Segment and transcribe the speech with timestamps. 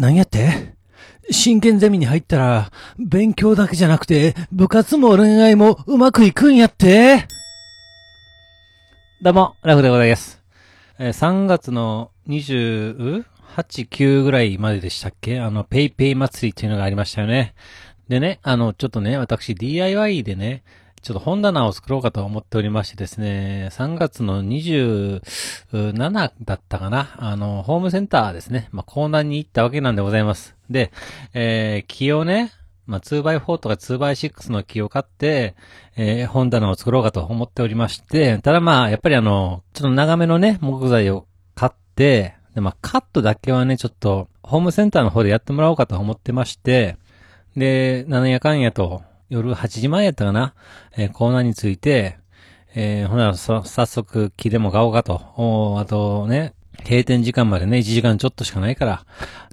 [0.00, 0.74] 何やって？
[1.30, 7.28] 真剣ゼミに入ったら、勉強だけじゃなくて、部活も恋愛もうまくいくんやって
[9.20, 10.42] どうも、ラフでございます。
[10.98, 13.24] えー3月の28、
[13.56, 15.38] 9ぐらいまででしたっけ？
[15.38, 17.54] あの、ペイペイ祭りっていうのがありましたよね。
[18.08, 20.62] でね、あの、ちょっとね、私 DIY でね、
[21.02, 28.68] ちょっと本棚を作ろうかと思っておりましてですね、3月の27だったかなあの、ホームセンターですね。
[28.70, 30.56] まあ、コーナーに行ったわけなんでございます。
[30.68, 30.92] で、
[31.32, 32.52] えー、木をね、
[32.86, 35.54] まあ、2x4 とか 2x6 の木を買って、
[35.96, 46.96] えー本棚を作ろうかと思っておりまして、ただまあ、やっぱりあの、ちょっと長めのね、木材を買って、で、まあ、カットだけはね、ちょっと、ホームセンターの方でやってもらおうかと思ってまして、
[47.56, 50.54] で、なんやかんやと、夜8時前やったかな、
[50.96, 52.18] えーコーナーについて、
[52.74, 55.22] えーほな、そ早速木でも買おうかと。
[55.36, 56.52] おあとね、
[56.84, 59.04] 閉店時間までね、1時間ちょっとしかないから、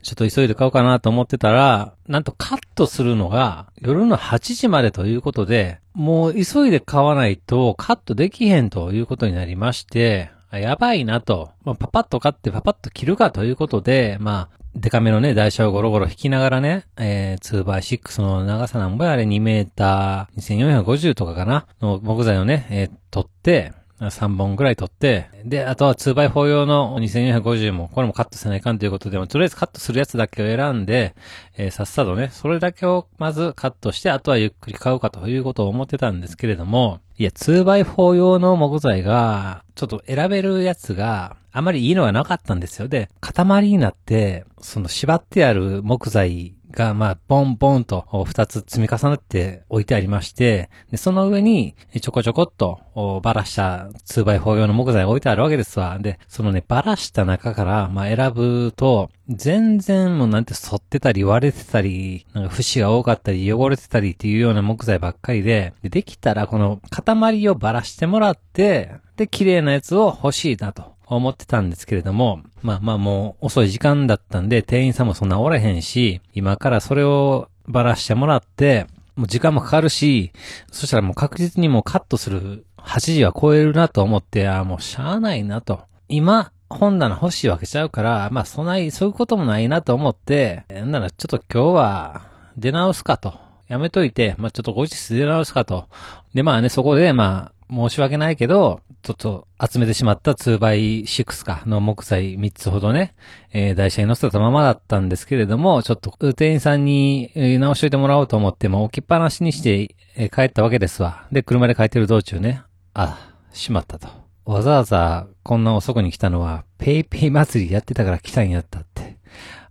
[0.02, 21.66] ちょっと急いで買おうかなと思ってたら、なんとカットするのが夜の8時までということで、もう急いで買わないとカットできへんということになりまして、やばいなと、まあ、パパッと買ってパパッと切るかということで、まあ、デカめのね、台車をゴロゴロ引きながらね、えー、2x6 の長さなんぼやあれ？2メーター2450とかかな？
[21.81, 31.16] の木材をね、えー取って、3本ぐらい取って、で、あとは 2x4 用の2450も、これもカットせないかんということで、とりあえずカットするやつだけを選んで、
[31.58, 42.88] えーさっさとね、それだけをまずカットして、あとはゆっくり買うかということを思ってたんですけれども、いや、2x4 用の木材が、ちょっと選べるやつが、あまりいいのがなかったんですよ。
[42.88, 52.79] で、塊になって、その縛ってある木材が、まあ、ボンボンと二つ積み重なって置いてありまして、で、その上にちょこちょこっと
[53.23, 55.97] ばらした 2x4 用の木材が置いてあるわけですわ。
[55.99, 70.97] で、そのね、ばらした中から、まあ、選ぶと、全然もうなんて反ってたり割れてたり、なんか節が多かったり汚れてたりっていうような木材ばっかりで、でできたらこの塊をばらしてもらって、で、綺麗なやつを欲しいなと。
[71.16, 80.31] 思ってたんですけれども、まあまあもう遅い時間だったんで、店員さんもそんなおらへんし、今からそれをばらしてもらって、もう時間もかかるし、
[80.72, 85.81] そしたらもう確実にもうカットする8時は超えるなと思って、ああ、もうしゃあないなと。
[86.09, 92.22] 今、本棚欲しいわけちゃうから、まあそない、そういうこともないなと思って、なんならちょっと今日は
[92.57, 93.34] 出直すかと。
[93.68, 95.88] やめといて、まあちょっと後日出直すかと。
[96.34, 103.16] でまあね、そこでまあ、申し訳ないけど、ちょっと集めてしまった 2x6 かの木材3つほどね、
[103.53, 111.27] えー台車に乗せたままだったんですけれども、ちょっと店員さんに直しといてもらおうと思って、も置きっぱなしにして、え帰ったわけですわ。
[111.31, 112.63] で、車で帰ってる道中ね、
[112.94, 114.07] あ、しまったと。
[114.45, 119.17] わざわざこんな遅くに来たのは、ペイペイ祭りやってたから来たんやったって。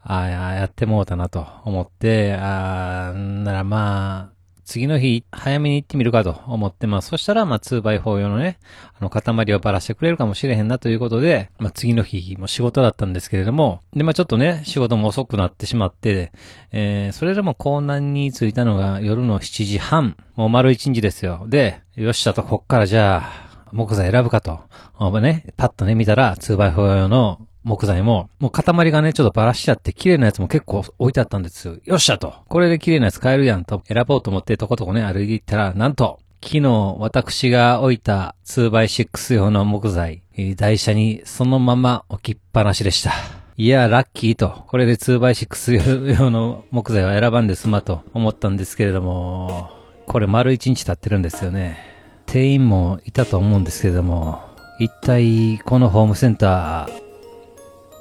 [0.03, 4.36] ああ、やってもうたなと思って、ああ、ならまあ、
[4.67, 8.59] 次の日、早めに行ってみるかと思って、まあ、そしたら、まあ、2x4 用のね、
[8.99, 16.33] あの、塊をばらしてくれるかもしれへんなということで、まあ、次の日も仕事だったんですけれども、で、まあ、ちょっとね、仕事も遅くなってしまって、
[16.73, 21.47] えー、それでも港南に着いたのが夜の7時半、もう丸1日ですよ。
[21.49, 24.61] で、よっしゃと、こっからじゃあ、木材選ぶかと。
[24.99, 31.77] あね、パッとね、見たら、2x4 用の木材も、もう塊がね、ちょっとばらしちゃって、綺麗なやつも結構置いてあったんですよ。
[31.85, 32.33] よっしゃと。
[32.49, 40.23] これで綺麗なやつ買えるやんと、選ぼうと思って、とことこね、歩いていったら、なんと、昨日、私が置いた 2x6 用の木材、
[40.57, 43.11] 台車にそのまま置きっぱなしでした。
[43.57, 44.63] いや、ラッキーと。
[44.69, 49.71] これで 2x6 用の木材は選ばんで済まと思ったんですけれども、
[50.07, 51.79] これ丸1日経ってるんですよね。
[52.27, 54.41] 店員もいたと思うんですけれども、
[54.79, 57.06] 一体このホームセンター、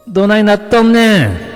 [0.08, 1.56] どないなっとんねん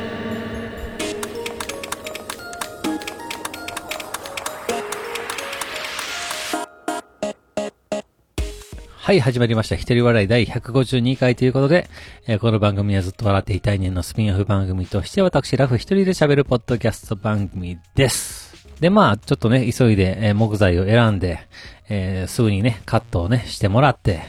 [9.09, 9.75] はい、始まりました。
[9.75, 11.89] 一人笑い第152回ということで、
[12.27, 18.55] えーこの番組はずっと笑っていたい年のスピンオフ番組として、私、ラフ一人で喋るポッドキャスト番組です。
[18.79, 21.40] で、まあ、ちょっとね、急いで、えー木材を選んで、
[21.87, 24.22] えーすぐにね、カットをね、してもらって、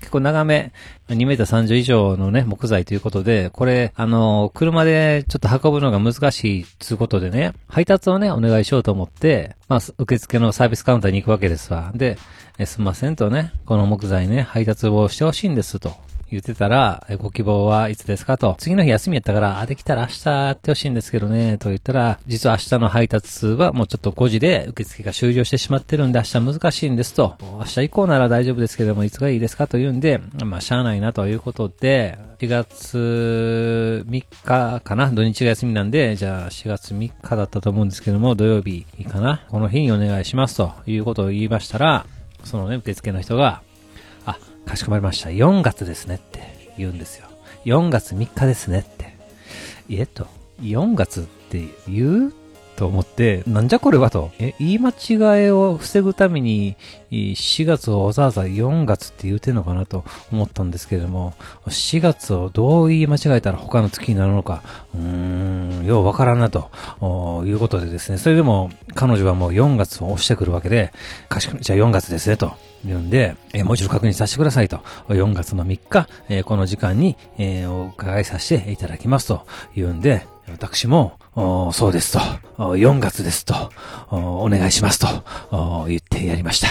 [0.00, 0.72] 結構長め、
[1.08, 11.92] 2メーター30以上のね、木材ということで、これ、あの、車でちょっと運ぶのが難しいつうことでね、配達をね、お願いしようと思って、まあ、受付のサービスカウンターに行くわけですわ。
[11.94, 12.18] で、
[12.58, 16.05] えすんませんとね、この木材ね、配達をしてほしいんですと。
[16.30, 18.56] 言ってたら、ご希望はいつですかと。
[18.58, 27.36] 次の日休みやったから、あ、できたら明日やってほしいんですけどね、と言ったら、実は明日の配達はもうちょっと5時で受付が終了してしまってるんで、明日難しいんですと。
[27.40, 35.10] 明日以降なら大丈夫ですけども、いつがいいですかと言うんで、まあ、しゃあないなということで、4月3日かな？
[35.10, 39.46] 土日が休みなんで、じゃあ4月3日だったと思うんですけども、土曜日かな？
[39.48, 42.04] この日にお願いしますということを言いましたら、
[42.44, 43.62] そのね、受付の人が、
[44.66, 45.30] かしこまりました。
[45.30, 47.26] 4月ですねって言うんですよ。
[47.64, 49.14] 4月3日ですねって。
[49.88, 50.26] えっと、
[50.60, 52.32] 4月って言う？
[52.76, 54.30] と思って、なんじゃこれはと。
[54.38, 56.76] え、言い間違いを防ぐために、
[57.10, 61.34] 4月をわざわざ4月って言うてんのかなと思ったんですけれども、
[61.66, 64.62] 4月をどう言い間違えたら他の月になるのか、
[64.94, 66.70] うーん、ようわからんなと、
[67.44, 70.92] いうことでですね、それでも彼女はもう4月を押してくるわけで、
[71.28, 72.52] かしこじゃあ4月ですねと。
[72.84, 74.78] 言うんで、えー、もう一度確認させてくださいと。
[75.08, 82.18] 4月の3日、えー、この時間に、えー、お伺いさせていただきますと言うんで、私も、そうですと、
[82.56, 83.54] 4月ですと、
[84.10, 86.68] お願いしますと、言ってやりました。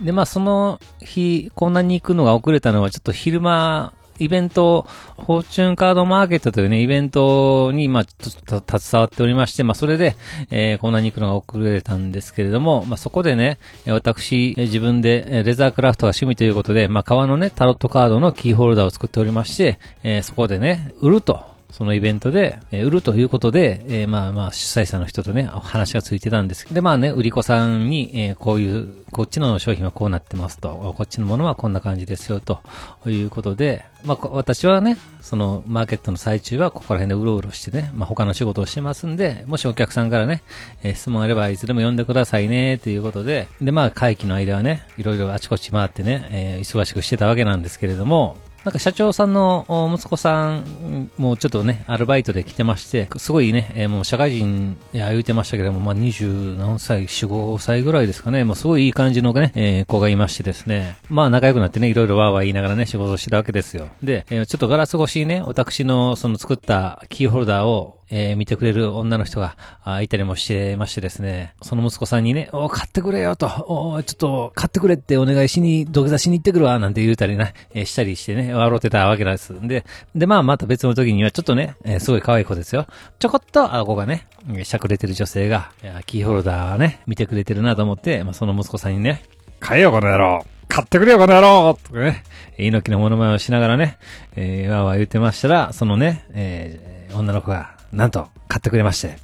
[0.00, 4.86] で、まあ、その日、こんなに行くのが遅れたのは、ちょっと昼間、イベント、
[5.16, 10.14] フォーチュンカードマーケットというね、イベントに、まあ、ちょっと携わっておりまして、まあ、それで、
[10.50, 21.49] えー、こんなに行くのが遅れたんですけれども、まあ、そこでね、私、自分で、レザークラフトが趣味ということで、まあ、革のね、タロットカードのキーホルダーを作っておりまして、えー、そこでね、売ると。
[21.72, 26.64] そのイベントで、えー、売るということで、えー、まあまあ主催者の人とね、話がついてたんです。
[26.64, 32.60] けど、で、まあね、売り子さんに、えー、こういう、こっちの商品はこうなってますと、こっちのものはこんな感じですよ、と。
[33.06, 40.42] いうことで、まあ私はね、そのマーケットの最中はここら辺でうろうろしてね、まあ他の仕事をしてますんで、もしお客さんからね、
[40.82, 49.64] えー、質問あればいつでも呼んでくださいね、ということで、で、まあ会期の間はね、いろいろあちこち回ってね、えー、忙しくしてたわけなんですけれども、なんか社長さんの
[49.96, 63.88] 息子さんもちょっとね、アルバイトで来てまして、すごいね、えー、もう社会人、いや、言うてましたけども、まあ、20何歳、4、5歳ぐらいですかね、もうすごいいい感じのね、えー、子がいましてですね、まあ仲良くなってね、いろいろわーわー言いながらね、仕事をしてたわけですよ。
[64.02, 79.54] で、えー、ちょっとガラス越しにね、私のその作ったキーホルダーをえー、見てくれる女の人があいたりもしてましてですね、その息子さんにね、お買ってくれよと、おちょっと買ってくれってお願いしに、土下座しに行ってくるわ、なんて言うたりね、えー、したりしてね、笑ってたわけなんです。
[79.66, 79.84] で、
[80.14, 82.86] で、まあまた別の時にはちょっとね、えー、すごい可愛い子ですよ。
[83.18, 84.26] ちょこっと顎がね、
[84.64, 85.70] しゃくれてる女性が、
[86.06, 89.22] キーホルダーね、見てくれてるなと思って、まあその息子さんにね、
[89.60, 92.22] 買えよこの野郎買ってくれよ、この野郎とかね、
[92.56, 93.98] 猪木のモノマネをしながらね、
[94.36, 99.18] えー、わーわー言ってましたら、そのね、えー、女の子が、なんと、買ってくれまして、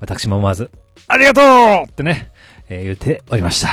[0.00, 0.70] 私も思わず、
[1.06, 2.30] ありがとうってね、
[2.68, 3.68] えー、言っておりました。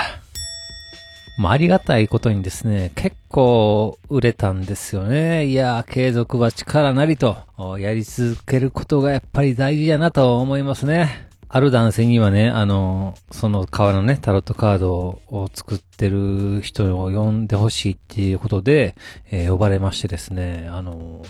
[1.37, 5.45] まあ、ありがたいことにですね、結構売れたんですよね。
[5.45, 7.37] いや継続は力なりと、
[7.77, 11.27] やり続けることがやっぱり大事やなと思いますね。
[11.49, 18.95] ある男性にはね、あの、その革のね、タロットカードを作ってる人を呼んでほしいっていうことで、
[19.29, 21.21] えー、呼ばれましてですね、あの、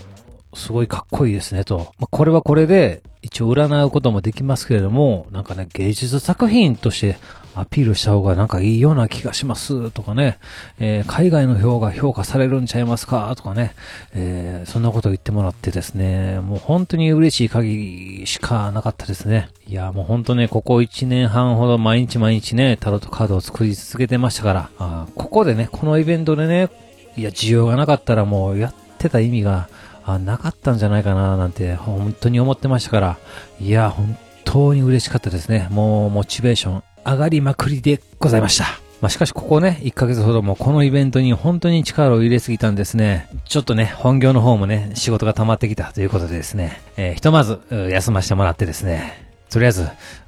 [0.56, 1.94] すごいかっこいいですねと。
[2.00, 7.18] まあ、これはこれで、一応占うこともできますけれども、なんかね、芸術作品として
[7.56, 10.38] アピールした方がなんかいいような気がしますとかね、
[10.78, 13.74] えー、海外の票が評価されるんちゃいますかとかね、
[14.14, 19.50] えー、そんなこと言ってもらってですね、もう本当に嬉しい限りしかなかったですね。
[19.66, 26.70] いや、もう本当ね、ここ1年半ほど毎日毎日ね、タロットカードを作り続けてましたから、あここでね、このイベントでね、
[27.18, 29.70] いや、需要がなかったらもうやってた意味が、
[30.06, 33.18] あなかったんじゃないかななんて本当に思ってましたから、
[33.60, 35.68] いや、本当に嬉しかったですね。
[35.72, 38.66] もうモチベーション上がりまくりでございました。
[39.02, 43.30] まあ、しかしここね、1ヶ月ほどもこのイベントに本当に力を入れすぎたんですね。
[43.46, 47.60] ちょっとね、本業の方もね、仕事が溜まってきたということでですね、えー、ひとまず
[47.92, 49.84] 休ませてもらってですね、とりあえず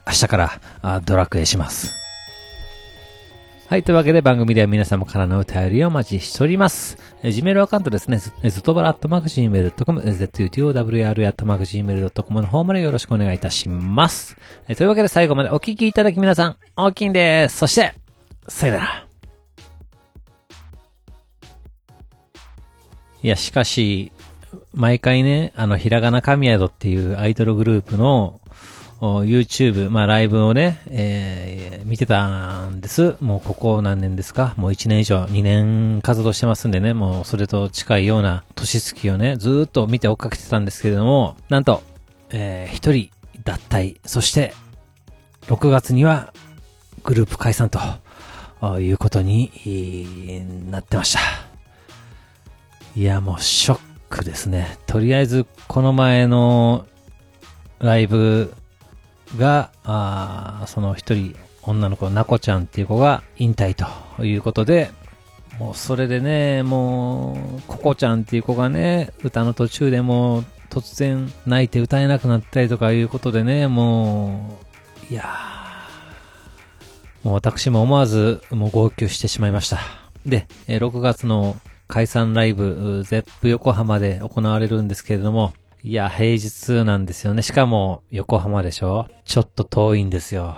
[0.05, 0.37] 明日か
[0.83, 2.06] らドラクエします。
[3.69, 3.83] はい。
[3.83, 6.97] というわけで番組では皆様からのお便りをお待ちしております。
[7.21, 8.17] えー、Gmail アカウントですね。
[8.17, 8.31] ず
[8.63, 14.37] とばらっとマグジーメル .com、zutowr アットマグジーメル .com の方までよろしくお願いいたします。
[14.69, 17.57] え、というわけで最後までお聞きいただき皆さん、大きいんです。
[17.57, 17.93] そして、
[18.47, 19.07] さよなら。
[23.21, 24.13] いや、しかし、
[24.73, 28.39] 毎回ね、あの、ひらがな神宿っていうアイドルグループの、
[28.99, 33.15] YouTube、まあライブをね、えー、見てたんです。
[33.21, 34.55] もうここ何年ですか？
[34.57, 41.83] もう1年以上、2年活動してますんでね、もうそれと近いような年月をね、ずっと見て追っかけてたんですけれども、なんと、
[42.31, 43.09] えー、一人
[43.43, 44.53] 脱退、そして、
[45.47, 46.33] 6月には
[47.03, 47.79] グループ解散と
[48.79, 49.51] いうことに
[50.71, 51.19] なってました。
[52.95, 54.77] いや、もうショックですね。
[54.87, 56.87] とりあえず、この前の
[57.79, 58.53] ライブ
[59.37, 64.91] が、あその一人、女の子、なこちゃんっていう子が引退ということで、
[65.59, 74.59] もうそれでね、もう、ここちゃんっていう子がね、歌の途中でもう突然泣いて歌えなくなったりとかいうことでね、も
[75.09, 75.25] う、いや
[77.23, 79.79] もう私も思わずもう号泣してしまいました。
[80.25, 81.57] で、6月の
[81.87, 85.53] 解散ライブ、ゼップ横浜で行われるんですけれども、
[85.83, 87.41] いや、平日なんですよね。
[87.41, 90.57] しかも、横浜でしょちょっと遠いんですよ。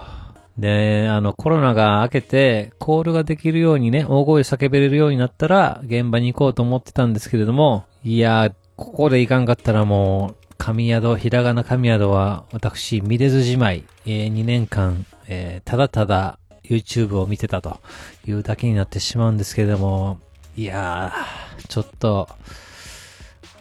[0.57, 17.79] で、あの、コロナが明けて、コールができるようにね、大声叫べれるようになったら、現場に行こうと思ってたんですけれども、いや、ここで行かんかったらもう、神宿、ひらがな神宿は、私、見れずじまい、えー、2年間、えー、ただただ YouTube を見てたと
[18.25, 20.19] いうだけになってしまうんですけれども、
[20.57, 22.27] いやー、ちょっと、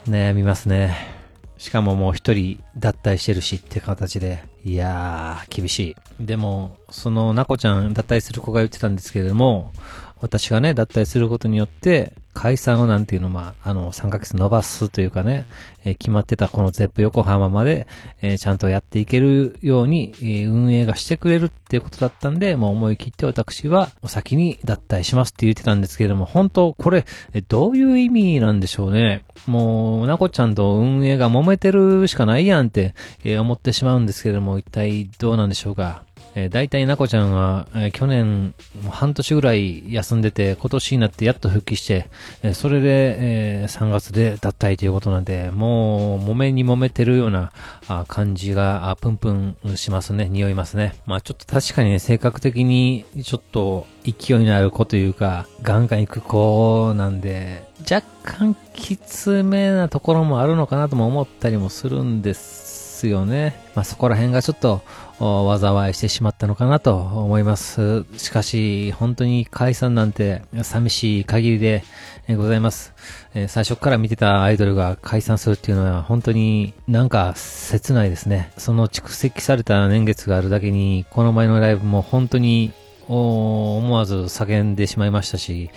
[0.06, 1.17] 悩みますね。
[1.58, 6.24] しかももう一人脱退してるしって形で、いやー、厳しい。
[6.24, 9.72] でも、その、なこちゃん脱退する子が言ってたんですけれども、
[10.20, 15.46] 私がね、脱退することによって、解散をなんていうの、まあ、あの、3ヶ月伸ばすというかね、
[15.84, 17.86] えー、決まってたこのゼップ横浜まで、
[18.22, 29.24] えー、ちゃんとやっていけるように、えー、運営がしてくれるっていうことだったんで、もう思い切って私はお先に脱退しますって言ってたんですけれども、本当これ、えどういう意味なんでしょうね。
[29.46, 32.94] もう、なこちゃんと運営が揉めてるしかないやんって、
[33.24, 36.04] え思ってしまうんですけれども、一体どうなんでしょうか。
[36.34, 38.54] えー、大体なこちゃんは、えー、去年、
[38.90, 42.08] 半年ぐらい休んでて、今年になってやっと復帰して、
[42.42, 43.16] えー、それで、
[43.62, 47.52] えー、3月で脱退ということなんで、もう、揉めに揉めてるような
[47.88, 50.28] あ感じがあ、プンプンしますね。
[50.28, 50.94] 匂いますね。
[51.06, 63.54] まあちょっと確かにね、性格的に、ちょっと、勢いのある子というか、ガンガン行く子なんで、若干きつめなところもあるのかなとも思ったりもするんですですよね。
[63.76, 64.82] まあそこら辺がちょっと、
[65.20, 68.04] 災いしてしまったのかなと思います。
[68.16, 71.84] しかし、本当に解散なんて寂しい限りで
[72.28, 72.92] ございます。
[73.34, 78.50] え最初から見てたアイドルが解散するっていうのは本当になんか切ないですね。
[78.58, 82.72] その蓄積された年月があるだけに、この前のライブも本当に
[83.08, 85.70] 思わず叫んでしまいましたし、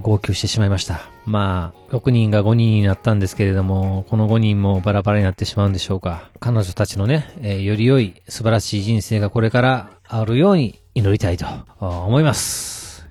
[0.00, 1.00] 号泣してしまいました。
[1.26, 6.30] まあ、6人が5人になったんですけれども、この5人もバラバラになってしまうんでしょうか。
[6.40, 11.46] 彼女たちのね、え、より良い素晴らしい人生がこれからあるように祈りたいと
[11.80, 13.08] 思います。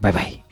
[0.00, 0.47] バイバイ。